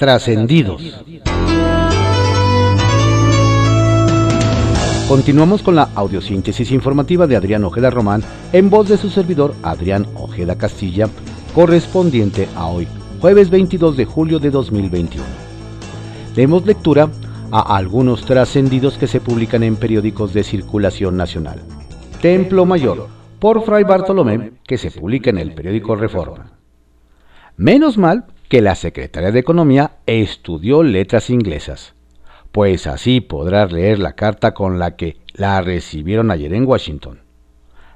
[0.00, 0.80] Trascendidos.
[5.06, 8.22] Continuamos con la audiosíntesis informativa de Adrián Ojeda Román
[8.54, 11.06] en voz de su servidor Adrián Ojeda Castilla,
[11.54, 12.88] correspondiente a hoy,
[13.20, 15.22] jueves 22 de julio de 2021.
[16.34, 17.10] Demos lectura
[17.50, 21.60] a algunos trascendidos que se publican en periódicos de circulación nacional.
[22.22, 23.06] Templo Mayor,
[23.38, 26.52] por Fray Bartolomé, que se publica en el periódico Reforma.
[27.58, 31.94] Menos mal que la Secretaría de Economía estudió letras inglesas
[32.52, 37.20] pues así podrás leer la carta con la que la recibieron ayer en Washington.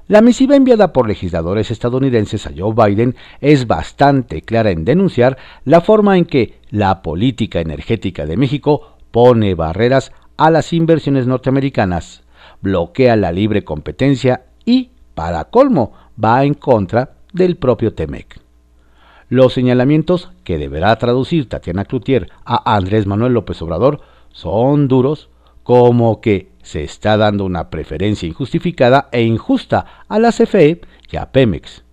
[0.07, 5.81] La misiva enviada por legisladores estadounidenses a Joe Biden es bastante clara en denunciar la
[5.81, 12.23] forma en que la política energética de México pone barreras a las inversiones norteamericanas,
[12.61, 18.44] bloquea la libre competencia y, para colmo, va en contra del propio TEMEC.
[19.29, 24.01] Los señalamientos que deberá traducir Tatiana Cloutier a Andrés Manuel López Obrador
[24.31, 25.29] son duros,
[25.63, 31.31] como que se está dando una preferencia injustificada e injusta a la CFE y a
[31.31, 31.83] Pemex.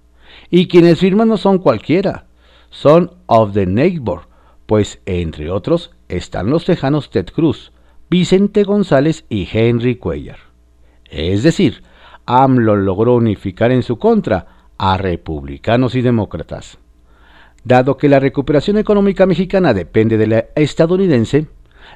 [0.50, 2.26] Y quienes firman no son cualquiera,
[2.68, 4.22] son of the neighbor,
[4.66, 7.72] pues entre otros están los tejanos Ted Cruz,
[8.10, 10.38] Vicente González y Henry Cuellar.
[11.10, 11.82] Es decir,
[12.26, 16.78] AMLO logró unificar en su contra a republicanos y demócratas.
[17.64, 21.46] Dado que la recuperación económica mexicana depende de la estadounidense,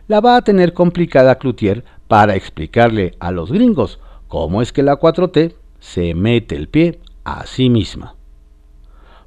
[0.09, 4.99] la va a tener complicada Cloutier para explicarle a los gringos cómo es que la
[4.99, 8.15] 4T se mete el pie a sí misma.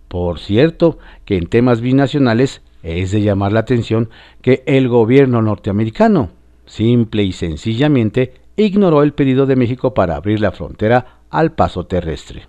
[0.07, 4.09] Por cierto, que en temas binacionales es de llamar la atención
[4.41, 6.29] que el gobierno norteamericano,
[6.65, 12.47] simple y sencillamente, ignoró el pedido de México para abrir la frontera al paso terrestre.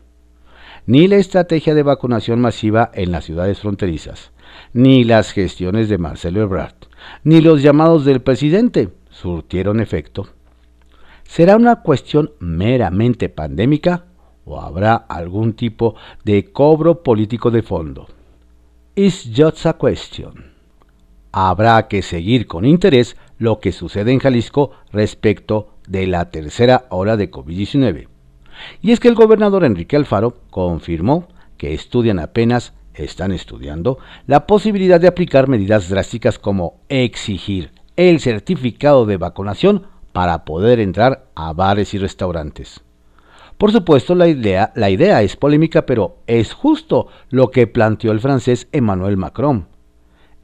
[0.90, 4.32] Ni la estrategia de vacunación masiva en las ciudades fronterizas,
[4.72, 6.74] ni las gestiones de Marcelo Ebrard,
[7.22, 10.30] ni los llamados del presidente surtieron efecto.
[11.22, 14.06] ¿Será una cuestión meramente pandémica
[14.44, 18.08] o habrá algún tipo de cobro político de fondo?
[18.96, 20.54] It's just a question.
[21.30, 27.16] Habrá que seguir con interés lo que sucede en Jalisco respecto de la tercera ola
[27.16, 28.08] de COVID-19.
[28.80, 35.00] Y es que el gobernador Enrique Alfaro confirmó que estudian apenas están estudiando la posibilidad
[35.00, 41.94] de aplicar medidas drásticas como exigir el certificado de vacunación para poder entrar a bares
[41.94, 42.80] y restaurantes.
[43.58, 48.20] Por supuesto, la idea, la idea es polémica, pero es justo lo que planteó el
[48.20, 49.66] francés Emmanuel Macron.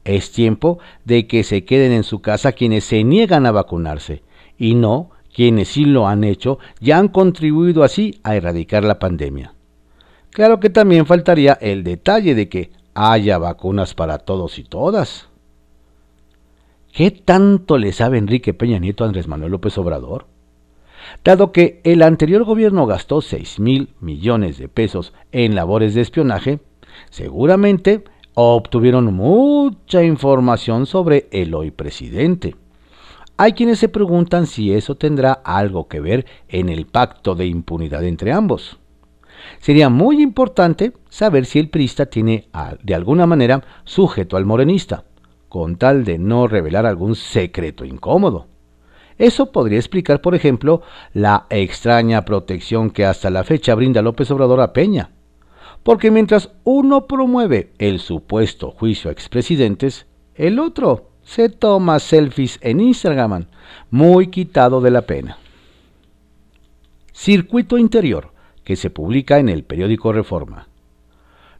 [0.05, 4.21] Es tiempo de que se queden en su casa quienes se niegan a vacunarse
[4.57, 9.53] y no quienes sí lo han hecho y han contribuido así a erradicar la pandemia.
[10.31, 15.29] Claro que también faltaría el detalle de que haya vacunas para todos y todas.
[16.91, 20.25] ¿Qué tanto le sabe Enrique Peña Nieto a Andrés Manuel López Obrador?
[21.23, 26.61] Dado que el anterior gobierno gastó 6 mil millones de pesos en labores de espionaje,
[27.11, 28.03] seguramente
[28.33, 32.55] obtuvieron mucha información sobre el hoy presidente.
[33.39, 38.03] Hay quienes se preguntan si eso tendrá algo que ver en el pacto de impunidad
[38.03, 38.79] entre ambos.
[39.59, 42.49] Sería muy importante saber si el priista tiene
[42.81, 45.03] de alguna manera sujeto al morenista,
[45.49, 48.47] con tal de no revelar algún secreto incómodo.
[49.19, 50.81] Eso podría explicar, por ejemplo,
[51.13, 55.11] la extraña protección que hasta la fecha brinda López Obrador a Peña.
[55.83, 62.79] Porque mientras uno promueve el supuesto juicio a expresidentes, el otro se toma selfies en
[62.79, 63.47] Instagram,
[63.91, 65.37] muy quitado de la pena.
[67.11, 68.31] Circuito interior
[68.63, 70.69] que se publica en el periódico Reforma.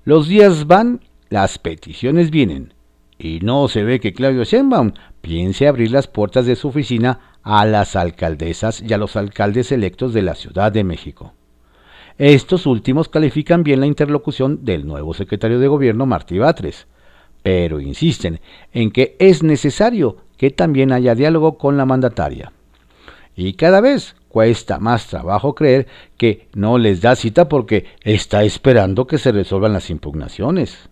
[0.06, 2.74] Los días van, las peticiones vienen,
[3.20, 7.66] y no se ve que Claudio Sheinbaum piense abrir las puertas de su oficina a
[7.66, 11.34] las alcaldesas y a los alcaldes electos de la Ciudad de México.
[12.18, 16.88] Estos últimos califican bien la interlocución del nuevo secretario de Gobierno Martí Batres,
[17.48, 18.42] pero insisten
[18.74, 22.52] en que es necesario que también haya diálogo con la mandataria.
[23.38, 25.88] Y cada vez cuesta más trabajo creer
[26.18, 30.90] que no les da cita porque está esperando que se resuelvan las impugnaciones.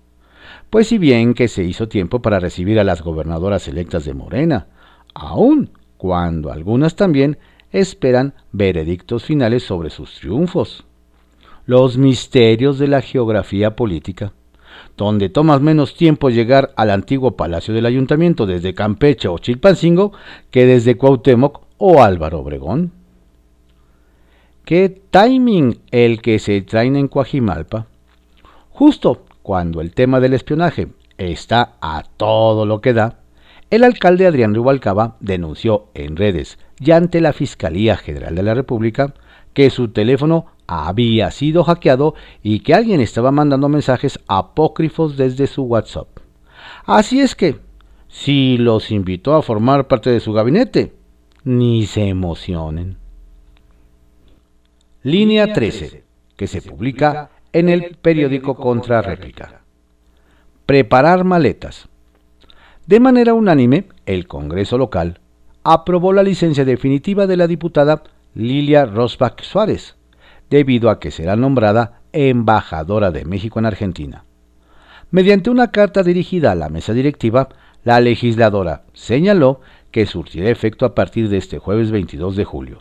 [0.69, 4.67] Pues si bien que se hizo tiempo para recibir a las gobernadoras electas de Morena,
[5.13, 7.37] aun cuando algunas también
[7.73, 10.85] esperan veredictos finales sobre sus triunfos.
[11.65, 14.31] Los misterios de la geografía política,
[14.97, 20.13] donde toma menos tiempo llegar al antiguo palacio del ayuntamiento desde Campeche o Chilpancingo
[20.51, 22.91] que desde Cuauhtémoc o Álvaro Obregón.
[24.63, 27.87] ¿Qué timing el que se traen en Coajimalpa?
[28.71, 30.87] Justo cuando el tema del espionaje
[31.17, 33.19] está a todo lo que da,
[33.69, 39.13] el alcalde Adrián Rubalcaba denunció en redes y ante la Fiscalía General de la República
[39.53, 45.63] que su teléfono había sido hackeado y que alguien estaba mandando mensajes apócrifos desde su
[45.63, 46.07] WhatsApp.
[46.85, 47.59] Así es que,
[48.07, 50.93] si los invitó a formar parte de su gabinete,
[51.43, 52.97] ni se emocionen.
[55.03, 56.03] Línea 13,
[56.35, 59.61] que se publica en el periódico Contra Réplica.
[60.65, 61.87] Preparar maletas.
[62.87, 65.19] De manera unánime, el Congreso local
[65.63, 68.03] aprobó la licencia definitiva de la diputada
[68.35, 69.95] Lilia Rosbach Suárez,
[70.55, 74.23] debido a que será nombrada embajadora de México en Argentina.
[75.11, 77.49] Mediante una carta dirigida a la mesa directiva,
[77.83, 79.59] la legisladora señaló
[79.91, 82.79] que surtirá efecto a partir de este jueves 22 de julio.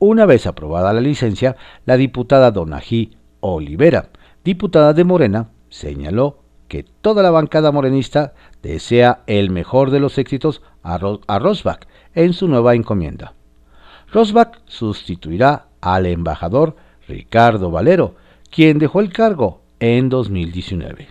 [0.00, 1.54] Una vez aprobada la licencia,
[1.86, 4.08] la diputada Donají Olivera,
[4.42, 10.62] diputada de Morena, señaló que toda la bancada morenista desea el mejor de los éxitos
[10.82, 11.86] a, Rosbach
[12.16, 13.34] en su nueva encomienda.
[14.12, 16.74] Rosbach sustituirá al embajador
[17.08, 18.14] Ricardo Valero,
[18.50, 21.08] quien dejó el cargo en 2019.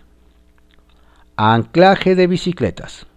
[1.36, 3.08] Anclaje de bicicletas.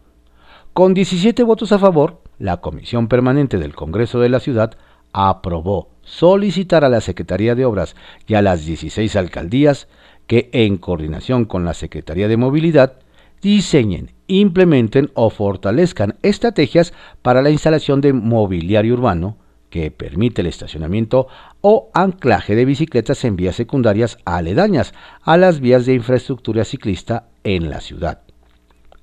[0.73, 4.77] Con 17 votos a favor, la Comisión Permanente del Congreso de la Ciudad
[5.13, 7.97] aprobó solicitar a la Secretaría de Obras
[8.27, 9.89] y a las 16 alcaldías
[10.27, 12.95] que, en coordinación con la Secretaría de Movilidad,
[13.43, 19.37] diseñen, implementen o fortalezcan estrategias para la instalación de mobiliario urbano
[19.71, 21.29] que permite el estacionamiento
[21.61, 27.71] o anclaje de bicicletas en vías secundarias aledañas a las vías de infraestructura ciclista en
[27.71, 28.21] la ciudad.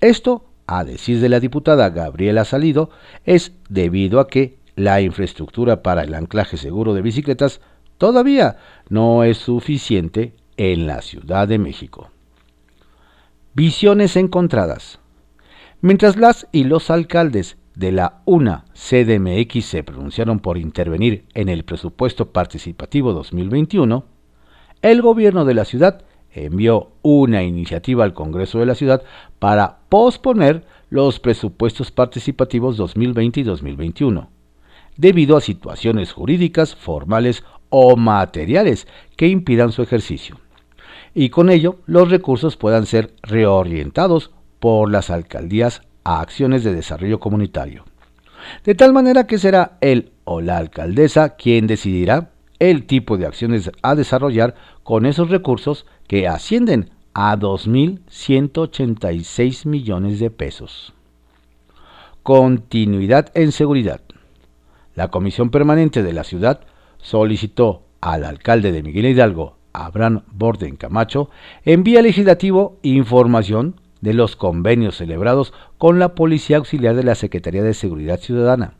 [0.02, 2.92] Esto, a decir de la diputada Gabriela Salido,
[3.25, 7.62] es debido a que la infraestructura para el anclaje seguro de bicicletas
[7.98, 8.58] todavía
[8.90, 12.12] no es suficiente en la Ciudad de México.
[13.54, 15.00] Visiones encontradas.
[15.81, 21.63] Mientras las y los alcaldes de la UNA CDMX se pronunciaron por intervenir en el
[21.63, 24.03] presupuesto participativo 2021,
[24.81, 29.03] el gobierno de la ciudad envió una iniciativa al Congreso de la ciudad
[29.38, 34.30] para posponer los presupuestos participativos 2020 y 2021,
[34.95, 40.39] debido a situaciones jurídicas, formales o materiales que impidan su ejercicio,
[41.13, 47.19] y con ello los recursos puedan ser reorientados por las alcaldías a acciones de desarrollo
[47.19, 47.83] comunitario.
[48.63, 53.69] De tal manera que será él o la alcaldesa quien decidirá el tipo de acciones
[53.81, 60.94] a desarrollar con esos recursos que ascienden a 2.186 millones de pesos.
[62.24, 64.00] Continuidad en seguridad.
[64.95, 66.62] La Comisión Permanente de la Ciudad
[67.00, 71.30] solicitó al alcalde de Miguel Hidalgo, Abraham Borden Camacho,
[71.65, 77.63] en vía legislativo información de los convenios celebrados con la Policía Auxiliar de la Secretaría
[77.63, 78.73] de Seguridad Ciudadana,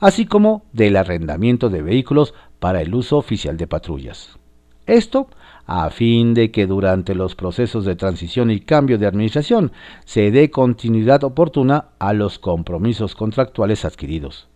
[0.00, 4.38] así como del arrendamiento de vehículos para el uso oficial de patrullas.
[4.86, 5.28] Esto
[5.66, 9.72] a fin de que durante los procesos de transición y cambio de administración
[10.04, 14.48] se dé continuidad oportuna a los compromisos contractuales adquiridos,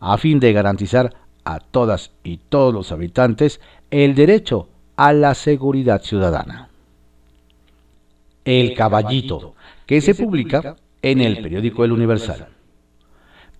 [0.00, 1.14] a fin de garantizar
[1.44, 3.60] a todas y todos los habitantes
[3.90, 6.65] el derecho a la seguridad ciudadana.
[8.46, 9.54] El Caballito,
[9.86, 12.48] que se publica en el periódico El Universal.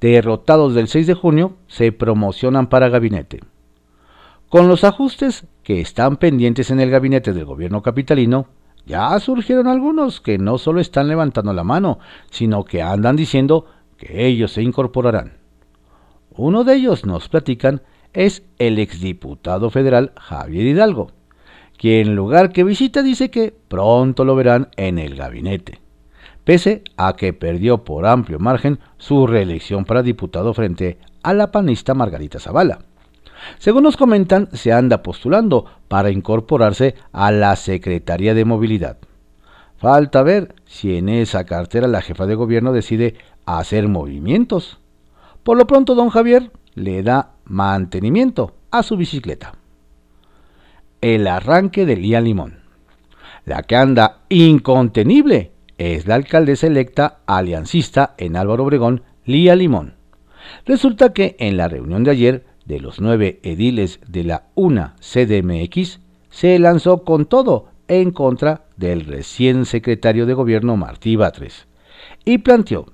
[0.00, 3.40] Derrotados del 6 de junio se promocionan para gabinete.
[4.48, 8.46] Con los ajustes que están pendientes en el gabinete del gobierno capitalino,
[8.86, 11.98] ya surgieron algunos que no solo están levantando la mano,
[12.30, 15.38] sino que andan diciendo que ellos se incorporarán.
[16.30, 17.82] Uno de ellos, nos platican,
[18.12, 21.10] es el exdiputado federal Javier Hidalgo,
[21.76, 25.80] quien lugar que visita dice que pronto lo verán en el gabinete,
[26.44, 31.94] pese a que perdió por amplio margen su reelección para diputado frente a la panista
[31.94, 32.78] Margarita Zavala.
[33.58, 38.96] Según nos comentan, se anda postulando para incorporarse a la Secretaría de Movilidad.
[39.76, 44.80] Falta ver si en esa cartera la jefa de gobierno decide hacer movimientos.
[45.42, 49.55] Por lo pronto, don Javier le da mantenimiento a su bicicleta
[51.14, 52.58] el arranque de Lía Limón.
[53.44, 59.94] La que anda incontenible es la alcaldesa electa aliancista en Álvaro Obregón, Lía Limón.
[60.64, 66.00] Resulta que en la reunión de ayer de los nueve ediles de la UNA CDMX
[66.28, 71.68] se lanzó con todo en contra del recién secretario de gobierno Martí Batres
[72.24, 72.86] y planteó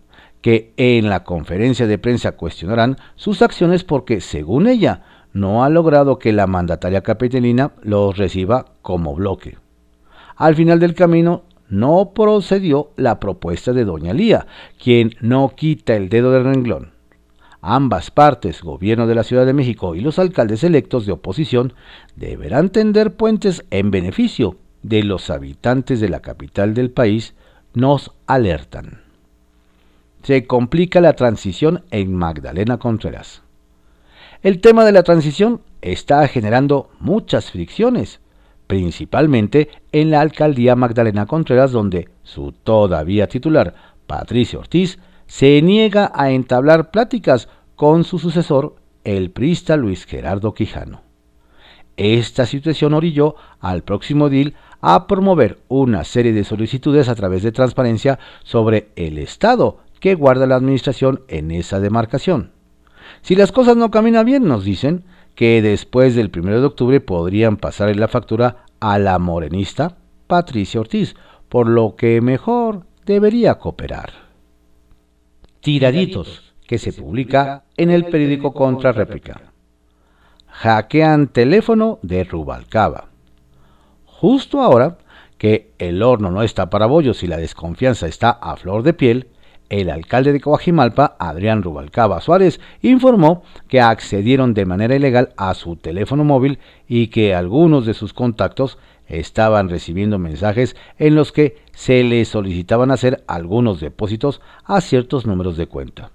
[0.43, 5.03] que en la conferencia de prensa cuestionarán sus acciones porque, según ella,
[5.33, 9.57] no ha logrado que la mandataria capitalina los reciba como bloque.
[10.37, 14.47] Al final del camino no procedió la propuesta de doña Lía,
[14.83, 16.93] quien no quita el dedo del renglón.
[17.63, 21.75] Ambas partes, gobierno de la Ciudad de México y los alcaldes electos de oposición,
[22.17, 27.35] deberán tender puentes en beneficio de los habitantes de la capital del país,
[27.73, 29.03] nos alertan.
[30.25, 33.42] Se complica la transición en Magdalena Contreras.
[34.43, 38.19] El tema de la transición está generando muchas fricciones,
[38.67, 43.75] principalmente en la alcaldía Magdalena Contreras, donde su todavía titular,
[44.09, 51.03] Patricio Ortiz, se niega a entablar pláticas con su sucesor, el priista Luis Gerardo Quijano.
[51.97, 57.53] Esta situación orilló al próximo DIL a promover una serie de solicitudes a través de
[57.53, 62.51] transparencia sobre el estado que guarda la administración en esa demarcación.
[63.21, 65.05] Si las cosas no caminan bien, nos dicen,
[65.35, 71.15] que después del 1 de octubre podrían pasar la factura a la morenista Patricia Ortiz,
[71.49, 74.13] por lo que mejor debería cooperar.
[75.61, 79.53] Tiraditos, que se publica en el periódico Contra Réplica.
[80.47, 83.09] Hackean teléfono de Rubalcaba.
[84.05, 84.99] Justo ahora
[85.39, 89.29] que el horno no está para bollos y la desconfianza está a flor de piel,
[89.73, 95.77] el alcalde de Coajimalpa, Adrián Rubalcaba Suárez, informó que accedieron de manera ilegal a su
[95.77, 98.77] teléfono móvil y que algunos de sus contactos
[99.07, 105.57] estaban recibiendo mensajes en los que se les solicitaban hacer algunos depósitos a ciertos números
[105.57, 106.11] de cuenta.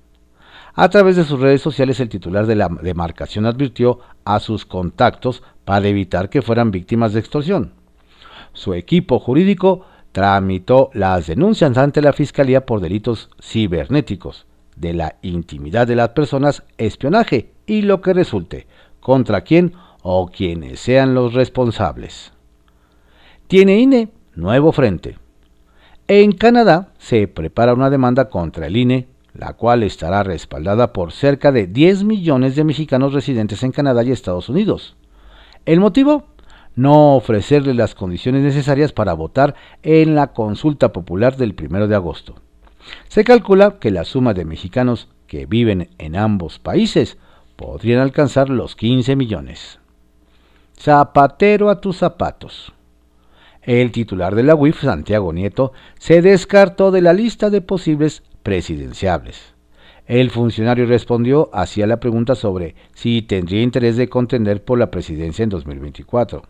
[0.75, 5.41] A través de sus redes sociales, el titular de la demarcación advirtió a sus contactos
[5.65, 7.73] para evitar que fueran víctimas de extorsión.
[8.53, 9.87] Su equipo jurídico
[10.17, 16.63] tramitó las denuncias ante la Fiscalía por delitos cibernéticos, de la intimidad de las personas,
[16.79, 18.65] espionaje y lo que resulte,
[18.99, 22.33] contra quien o quienes sean los responsables.
[23.45, 25.19] Tiene INE nuevo frente.
[26.07, 31.51] En Canadá se prepara una demanda contra el INE, la cual estará respaldada por cerca
[31.51, 34.95] de 10 millones de mexicanos residentes en Canadá y Estados Unidos.
[35.67, 36.23] ¿El motivo?
[36.77, 42.35] No ofrecerle las condiciones necesarias para votar en la consulta popular del 1 de agosto.
[43.07, 47.17] Se calcula que la suma de mexicanos que viven en ambos países
[47.55, 49.79] podrían alcanzar los 15 millones.
[50.79, 52.71] Zapatero a tus zapatos.
[53.63, 59.55] El titular de la UIF, Santiago Nieto, se descartó de la lista de posibles presidenciables.
[60.05, 65.41] El funcionario respondió hacia la pregunta sobre si tendría interés de contender por la presidencia
[65.41, 66.43] en 2024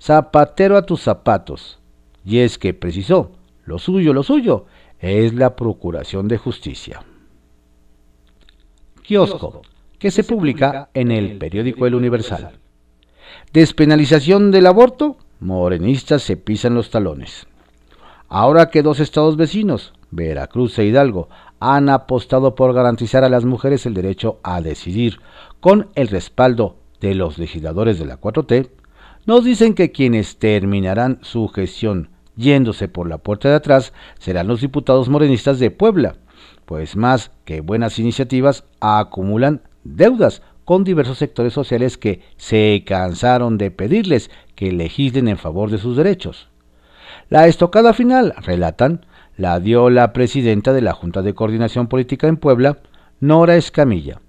[0.00, 1.78] zapatero a tus zapatos.
[2.24, 3.32] Y es que precisó,
[3.64, 4.66] lo suyo, lo suyo,
[4.98, 7.04] es la procuración de justicia.
[9.02, 9.62] Kiosco,
[9.98, 12.58] que se publica en el periódico El Universal.
[13.52, 17.46] Despenalización del aborto, morenistas se pisan los talones.
[18.28, 21.28] Ahora que dos estados vecinos, Veracruz e Hidalgo,
[21.58, 25.20] han apostado por garantizar a las mujeres el derecho a decidir
[25.60, 28.70] con el respaldo de los legisladores de la 4T,
[29.26, 34.60] nos dicen que quienes terminarán su gestión yéndose por la puerta de atrás serán los
[34.60, 36.16] diputados morenistas de Puebla,
[36.64, 43.70] pues más que buenas iniciativas acumulan deudas con diversos sectores sociales que se cansaron de
[43.70, 46.48] pedirles que legislen en favor de sus derechos.
[47.28, 52.36] La estocada final, relatan, la dio la presidenta de la Junta de Coordinación Política en
[52.36, 52.78] Puebla,
[53.20, 54.20] Nora Escamilla,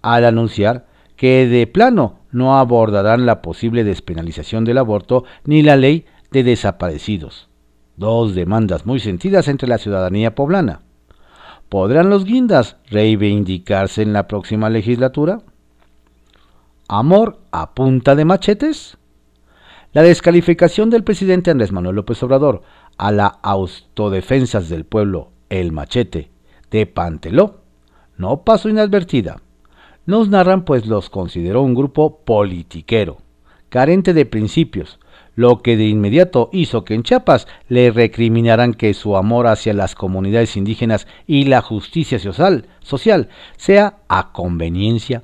[0.00, 6.06] al anunciar que de plano no abordarán la posible despenalización del aborto ni la ley
[6.30, 7.48] de desaparecidos.
[7.96, 10.82] Dos demandas muy sentidas entre la ciudadanía poblana.
[11.68, 15.42] ¿Podrán los guindas reivindicarse en la próxima legislatura?
[16.88, 18.96] ¿Amor a punta de machetes?
[19.92, 22.62] La descalificación del presidente Andrés Manuel López Obrador
[22.96, 26.30] a la autodefensas del pueblo, el machete,
[26.70, 27.62] de Panteló,
[28.16, 29.40] no pasó inadvertida
[30.10, 33.18] nos narran pues los consideró un grupo politiquero,
[33.68, 34.98] carente de principios,
[35.36, 39.94] lo que de inmediato hizo que en Chiapas le recriminaran que su amor hacia las
[39.94, 42.66] comunidades indígenas y la justicia social,
[43.56, 45.22] sea a conveniencia.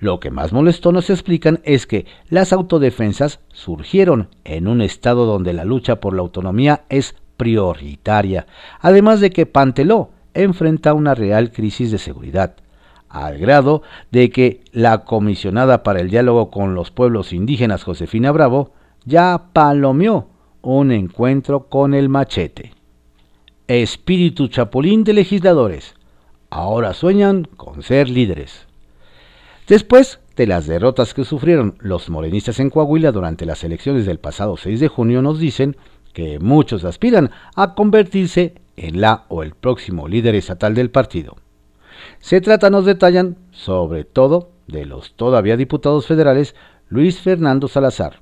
[0.00, 5.52] Lo que más molestó nos explican es que las autodefensas surgieron en un estado donde
[5.52, 8.48] la lucha por la autonomía es prioritaria,
[8.80, 12.56] además de que Panteló enfrenta una real crisis de seguridad
[13.12, 18.72] al grado de que la comisionada para el diálogo con los pueblos indígenas Josefina Bravo
[19.04, 20.28] ya palomeó
[20.62, 22.72] un encuentro con el machete.
[23.68, 25.94] Espíritu chapulín de legisladores.
[26.48, 28.66] Ahora sueñan con ser líderes.
[29.68, 34.56] Después de las derrotas que sufrieron los morenistas en Coahuila durante las elecciones del pasado
[34.56, 35.76] 6 de junio, nos dicen
[36.14, 41.36] que muchos aspiran a convertirse en la o el próximo líder estatal del partido.
[42.22, 46.54] Se trata, nos detallan, sobre todo de los todavía diputados federales
[46.88, 48.20] Luis Fernando Salazar,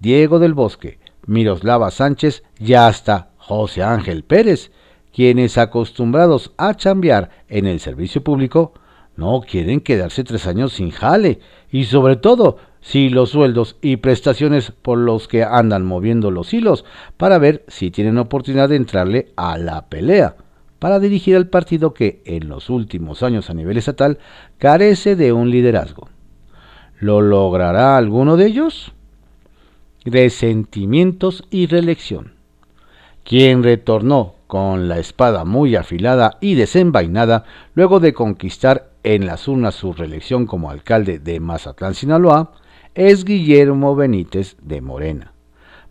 [0.00, 4.72] Diego del Bosque, Miroslava Sánchez y hasta José Ángel Pérez,
[5.12, 8.72] quienes acostumbrados a chambear en el servicio público,
[9.16, 11.38] no quieren quedarse tres años sin jale
[11.70, 16.86] y sobre todo si los sueldos y prestaciones por los que andan moviendo los hilos
[17.18, 20.36] para ver si tienen oportunidad de entrarle a la pelea
[20.78, 24.18] para dirigir al partido que en los últimos años a nivel estatal
[24.58, 26.08] carece de un liderazgo.
[26.98, 28.92] ¿Lo logrará alguno de ellos?
[30.04, 32.34] Resentimientos y reelección.
[33.24, 39.74] Quien retornó con la espada muy afilada y desenvainada luego de conquistar en las urnas
[39.74, 42.52] su reelección como alcalde de Mazatlán, Sinaloa,
[42.94, 45.32] es Guillermo Benítez de Morena,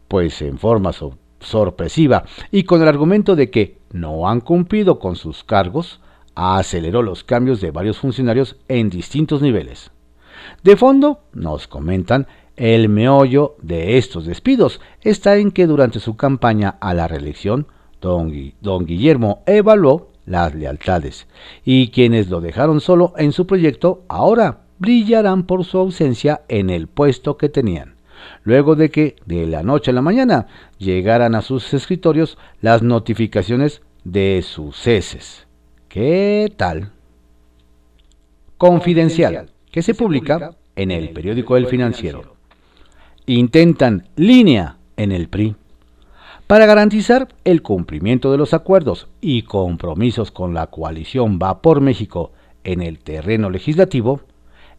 [0.07, 0.91] pues en forma
[1.39, 5.99] sorpresiva y con el argumento de que no han cumplido con sus cargos,
[6.35, 9.91] aceleró los cambios de varios funcionarios en distintos niveles.
[10.63, 16.77] De fondo, nos comentan, el meollo de estos despidos está en que durante su campaña
[16.79, 17.67] a la reelección,
[18.01, 21.27] don, Guillermo evaluó las lealtades
[21.63, 26.87] y quienes lo dejaron solo en su proyecto ahora brillarán por su ausencia en el
[26.87, 27.94] puesto que tenían,
[28.43, 33.81] luego de que de la noche a la mañana llegaran a sus escritorios las notificaciones
[34.03, 35.47] de sus ceses.
[35.89, 36.91] ¿Qué tal?
[38.57, 42.35] Confidencial, que se publica en el periódico El Financiero.
[43.25, 45.55] Intentan línea en el PRI.
[46.47, 52.33] Para garantizar el cumplimiento de los acuerdos y compromisos con la coalición Va por México
[52.63, 54.21] en el terreno legislativo,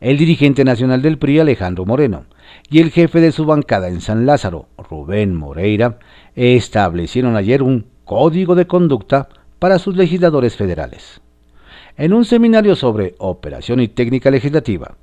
[0.00, 2.26] el dirigente nacional del PRI, Alejandro Moreno,
[2.70, 5.98] y el jefe de su bancada en San Lázaro, Rubén Moreira,
[6.34, 11.20] establecieron ayer un código de conducta para sus legisladores federales.
[11.96, 14.96] En un seminario sobre operación y técnica legislativa,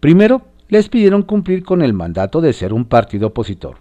[0.00, 3.78] primero les pidieron cumplir con el mandato de ser un partido opositor.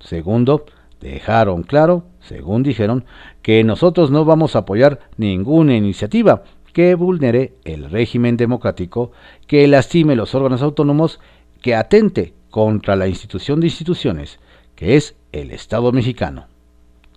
[0.00, 0.64] Segundo,
[1.00, 3.04] dejaron claro, según dijeron,
[3.42, 9.12] que nosotros no vamos a apoyar ninguna iniciativa que vulnere el régimen democrático,
[9.46, 11.20] que lastime los órganos autónomos,
[11.62, 14.38] que atente contra la institución de instituciones,
[14.74, 16.46] que es el Estado mexicano.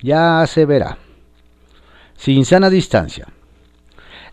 [0.02, 0.98] Ya se verá.
[2.16, 3.28] Sin sana distancia.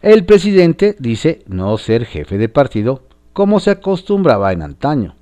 [0.03, 5.15] El presidente dice no ser jefe de partido como se acostumbraba en antaño.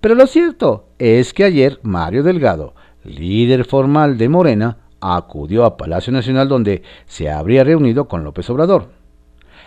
[0.00, 6.12] Pero lo cierto es que ayer Mario Delgado, líder formal de Morena, acudió a Palacio
[6.12, 8.88] Nacional donde se habría reunido con López Obrador.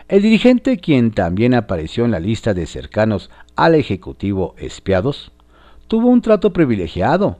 [0.07, 5.31] El dirigente, quien también apareció en la lista de cercanos al Ejecutivo espiados,
[5.87, 7.37] tuvo un trato privilegiado.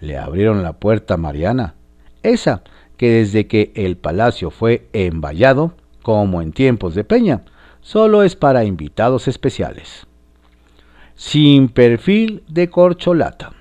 [0.00, 1.74] Le abrieron la puerta a Mariana,
[2.22, 2.62] esa
[2.96, 7.42] que desde que el palacio fue envallado, como en tiempos de Peña,
[7.80, 10.06] solo es para invitados especiales.
[11.14, 13.52] Sin perfil de corcholata.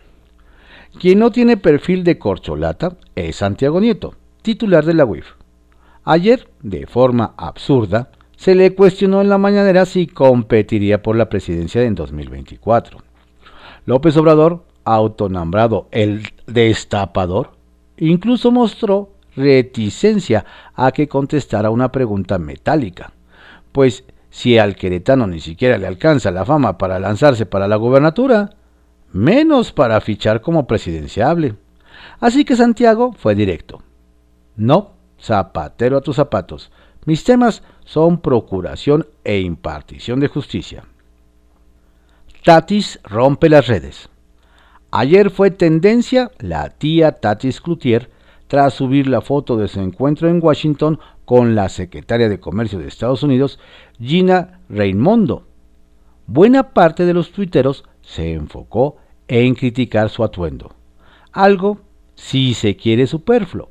[0.99, 5.25] Quien no tiene perfil de corcholata es Santiago Nieto, titular de la UIF.
[6.03, 11.83] Ayer, de forma absurda, se le cuestionó en la mañanera si competiría por la presidencia
[11.83, 13.06] en 2024.
[13.87, 17.51] López Obrador, autonombrado el destapador,
[17.95, 20.43] incluso mostró reticencia
[20.75, 23.13] a que contestara una pregunta metálica,
[23.71, 28.49] pues si al queretano ni siquiera le alcanza la fama para lanzarse para la gubernatura,
[29.13, 31.55] menos para fichar como presidenciable.
[32.19, 33.81] Así que Santiago fue directo.
[34.57, 36.73] No, zapatero a tus zapatos.
[37.05, 40.83] Mis temas son procuración e impartición de justicia.
[42.47, 44.07] Tatis rompe las redes.
[44.89, 48.09] Ayer fue tendencia la tía Tatis Cloutier
[48.47, 52.87] tras subir la foto de su encuentro en Washington con la secretaria de Comercio de
[52.87, 53.59] Estados Unidos,
[53.99, 55.45] Gina Raimondo.
[56.25, 58.95] Buena parte de los tuiteros se enfocó
[59.27, 60.73] en criticar su atuendo.
[61.33, 61.81] Algo,
[62.15, 63.67] si se quiere, superfluo,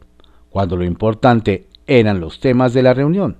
[0.51, 3.39] cuando lo importante eran los temas de la reunión.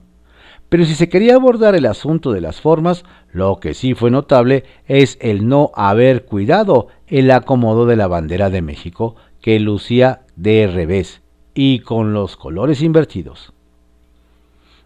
[0.69, 4.65] Pero si se quería abordar el asunto de las formas, lo que sí fue notable
[4.87, 10.67] es el no haber cuidado el acomodo de la bandera de México, que lucía de
[10.67, 11.23] revés
[11.55, 13.53] y con los colores invertidos.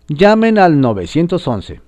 [0.08, 1.80] Llamen al 911.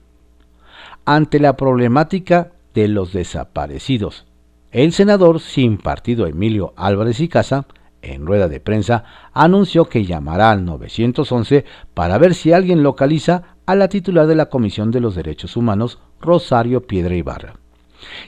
[1.04, 4.26] Ante la problemática de los desaparecidos,
[4.70, 7.66] el senador sin partido Emilio Álvarez y Casa
[8.02, 13.74] en rueda de prensa, anunció que llamará al 911 para ver si alguien localiza a
[13.74, 17.54] la titular de la Comisión de los Derechos Humanos, Rosario Piedra Ibarra.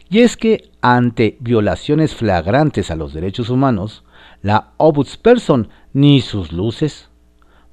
[0.09, 4.05] Y es que ante violaciones flagrantes a los derechos humanos,
[4.43, 7.09] la Ombudsperson ni sus luces.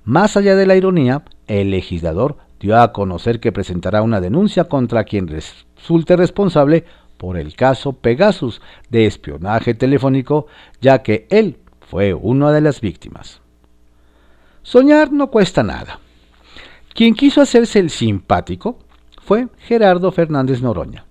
[0.03, 5.03] Más allá de la ironía, el legislador dio a conocer que presentará una denuncia contra
[5.03, 6.85] quien resulte responsable
[7.17, 10.47] por el caso Pegasus de espionaje telefónico,
[10.79, 13.41] ya que él fue una de las víctimas.
[14.63, 15.99] Soñar no cuesta nada.
[16.93, 18.79] Quien quiso hacerse el simpático
[19.21, 21.05] fue Gerardo Fernández Noroña,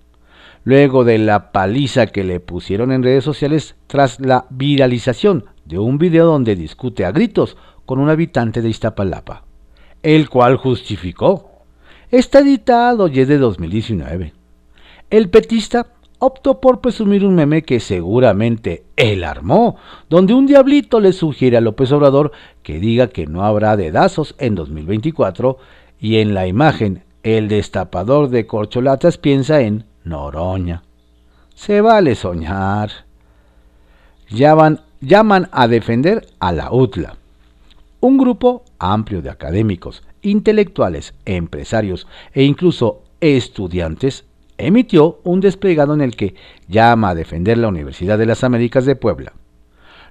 [0.63, 5.97] luego de la paliza que le pusieron en redes sociales tras la viralización de un
[5.97, 9.43] video donde discute a gritos con un habitante de Iztapalapa,
[10.03, 11.49] el cual justificó.
[12.11, 14.33] Está editado y es de 2019.
[15.09, 15.87] El petista
[16.23, 21.61] optó por presumir un meme que seguramente él armó, donde un diablito le sugiere a
[21.61, 22.31] López Obrador
[22.61, 25.57] que diga que no habrá dedazos en 2024
[25.99, 30.83] y en la imagen el destapador de corcholatas piensa en Noroña.
[31.55, 32.91] Se vale soñar.
[34.29, 37.17] Llaman, llaman a defender a la UTLA.
[37.99, 44.25] Un grupo amplio de académicos, intelectuales, empresarios e incluso estudiantes
[44.67, 46.35] emitió un desplegado en el que
[46.67, 49.33] llama a defender la Universidad de las Américas de Puebla.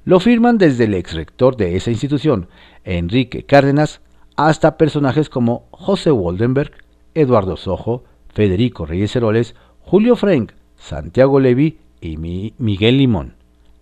[0.04, 2.48] Lo firman desde el ex rector de esa institución,
[2.84, 4.00] Enrique Cárdenas,
[4.36, 6.72] hasta personajes como José Waldenberg,
[7.14, 13.34] Eduardo Sojo, Federico Reyes Heroles, Julio Frank, Santiago Levi y Miguel Limón,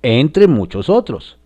[0.03, 1.39] entre muchos otros.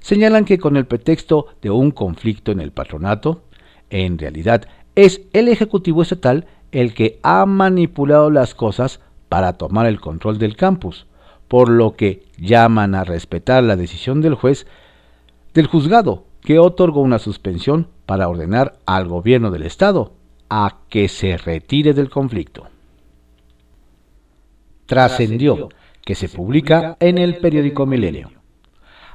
[0.00, 3.42] Señalan que con el pretexto de un conflicto en el patronato,
[3.90, 10.00] en realidad es el Ejecutivo Estatal el que ha manipulado las cosas para tomar el
[10.00, 11.06] control del campus,
[11.46, 14.66] por lo que llaman a respetar la decisión del juez
[15.54, 20.12] del juzgado que otorgó una suspensión para ordenar al gobierno del Estado
[20.50, 22.66] a que se retire del conflicto.
[24.86, 25.68] Trascendió
[26.04, 28.30] que se publica en el periódico Milenio.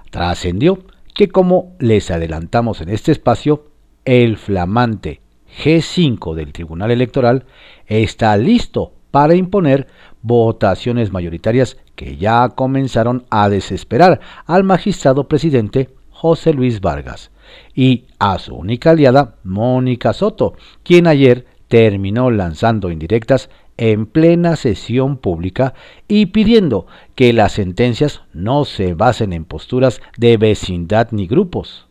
[0.10, 0.80] Trascendió
[1.14, 3.66] que como les adelantamos en este espacio,
[4.06, 5.22] el flamante
[5.64, 7.46] G5 del Tribunal Electoral
[7.88, 9.88] está listo para imponer
[10.22, 17.32] votaciones mayoritarias que ya comenzaron a desesperar al magistrado presidente José Luis Vargas
[17.74, 25.18] y a su única aliada Mónica Soto, quien ayer terminó lanzando indirectas en plena sesión
[25.18, 25.74] pública
[26.08, 26.86] y pidiendo
[27.16, 31.88] que las sentencias no se basen en posturas de vecindad ni grupos.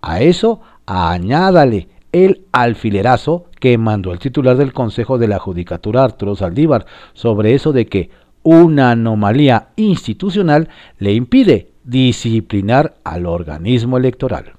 [0.00, 6.36] A eso añádale el alfilerazo que mandó el titular del Consejo de la Judicatura Arturo
[6.36, 8.10] Saldívar sobre eso de que
[8.42, 10.68] una anomalía institucional
[10.98, 14.52] le impide disciplinar al organismo electoral.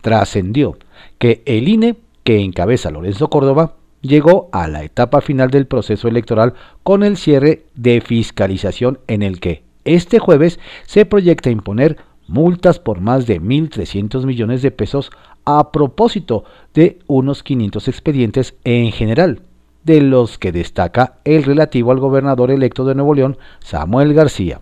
[0.00, 0.78] Trascendió
[1.18, 6.54] que el INE, que encabeza Lorenzo Córdoba, llegó a la etapa final del proceso electoral
[6.82, 13.00] con el cierre de fiscalización en el que este jueves se proyecta imponer multas por
[13.00, 15.10] más de 1.300 millones de pesos
[15.44, 19.42] a propósito de unos 500 expedientes en general,
[19.84, 24.60] de los que destaca el relativo al gobernador electo de Nuevo León, Samuel García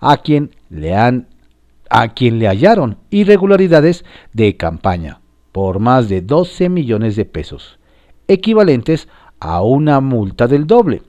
[0.00, 1.28] a quien le han
[1.88, 5.20] a quien le hallaron irregularidades de campaña
[5.52, 7.78] por más de 12 millones de pesos,
[8.26, 11.02] equivalentes a una multa del doble.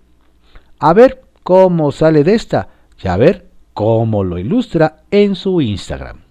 [0.80, 2.70] A ver cómo sale de esta
[3.04, 3.47] y a ver
[3.78, 6.22] cómo lo ilustra en su Instagram.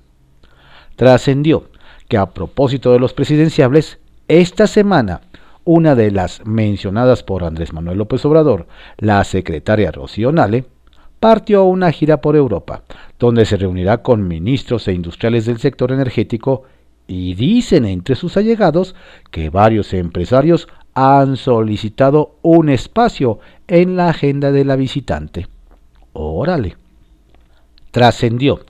[0.96, 1.70] Trascendió
[2.08, 5.20] que a propósito de los presidenciables, esta semana
[5.62, 8.66] una de las mencionadas por Andrés Manuel López Obrador,
[8.98, 10.64] la secretaria Rocío Nale,
[11.20, 12.82] partió a una gira por Europa,
[13.16, 16.64] donde se reunirá con ministros e industriales del sector energético
[17.06, 18.96] y dicen entre sus allegados
[19.30, 25.46] que varios empresarios han solicitado un espacio en la agenda de la visitante.
[26.12, 26.85] Órale.
[27.96, 28.60] Trascendió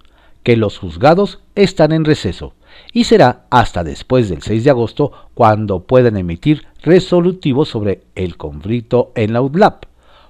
[0.44, 2.54] que los juzgados están en receso
[2.92, 9.10] y será hasta después del 6 de agosto cuando puedan emitir resolutivos sobre el conflicto
[9.16, 9.86] en la UDLAP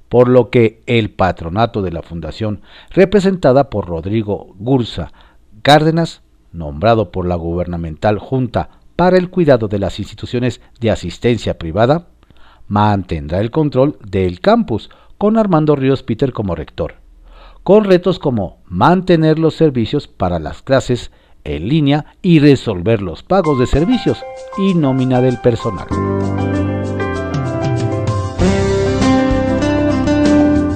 [0.08, 5.12] por lo que el patronato de la fundación, representada por Rodrigo Gursa
[5.60, 12.06] Cárdenas, nombrado por la gubernamental Junta para el cuidado de las instituciones de asistencia privada,
[12.66, 17.04] mantendrá el control del campus con Armando Ríos Peter como rector,
[17.66, 21.10] con retos como mantener los servicios para las clases
[21.42, 24.22] en línea y resolver los pagos de servicios
[24.56, 25.88] y nómina del personal.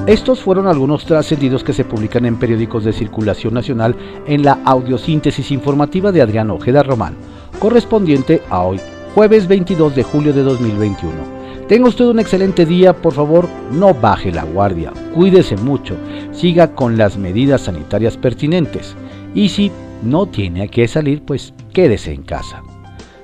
[0.08, 3.94] Estos fueron algunos trascendidos que se publican en periódicos de circulación nacional
[4.26, 7.14] en la audiosíntesis informativa de Adrián Ojeda Román,
[7.60, 8.80] correspondiente a hoy,
[9.14, 11.39] jueves 22 de julio de 2021.
[11.70, 15.96] Tenga usted un excelente día, por favor, no baje la guardia, cuídese mucho,
[16.32, 18.96] siga con las medidas sanitarias pertinentes
[19.36, 19.70] y si
[20.02, 22.64] no tiene que salir, pues quédese en casa.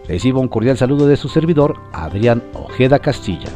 [0.07, 3.49] Recibo un cordial saludo de su servidor, Adrián Ojeda Castilla.